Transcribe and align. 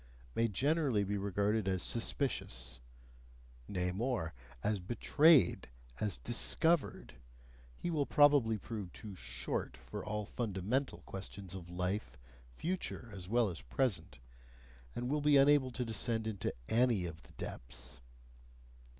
may 0.33 0.47
generally 0.47 1.03
be 1.03 1.15
regarded 1.15 1.67
as 1.67 1.83
suspicious, 1.83 2.79
nay 3.67 3.91
more, 3.91 4.33
as 4.63 4.79
betrayed, 4.79 5.69
as 5.99 6.17
discovered; 6.17 7.17
he 7.77 7.91
will 7.91 8.07
probably 8.07 8.57
prove 8.57 8.91
too 8.91 9.13
"short" 9.13 9.77
for 9.77 10.03
all 10.03 10.25
fundamental 10.25 11.01
questions 11.05 11.53
of 11.53 11.69
life, 11.69 12.17
future 12.49 13.11
as 13.13 13.29
well 13.29 13.47
as 13.47 13.61
present, 13.61 14.17
and 14.95 15.07
will 15.07 15.21
be 15.21 15.37
unable 15.37 15.69
to 15.69 15.85
descend 15.85 16.25
into 16.25 16.51
ANY 16.67 17.05
of 17.05 17.21
the 17.21 17.33
depths. 17.33 18.01